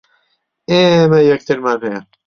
ئێمە 0.69 1.19
یەکترمان 1.31 1.79
ھەیە. 1.83 2.01